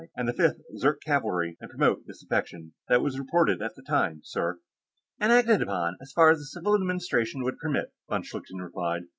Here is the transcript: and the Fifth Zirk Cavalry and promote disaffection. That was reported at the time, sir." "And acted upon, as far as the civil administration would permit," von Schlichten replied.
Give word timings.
and 0.15 0.27
the 0.27 0.33
Fifth 0.33 0.57
Zirk 0.79 0.99
Cavalry 1.03 1.57
and 1.61 1.69
promote 1.69 2.07
disaffection. 2.07 2.73
That 2.89 3.03
was 3.03 3.19
reported 3.19 3.61
at 3.61 3.75
the 3.75 3.83
time, 3.83 4.21
sir." 4.23 4.59
"And 5.19 5.31
acted 5.31 5.61
upon, 5.61 5.95
as 6.01 6.11
far 6.11 6.31
as 6.31 6.39
the 6.39 6.45
civil 6.45 6.73
administration 6.73 7.43
would 7.43 7.59
permit," 7.59 7.93
von 8.09 8.23
Schlichten 8.23 8.59
replied. 8.63 9.03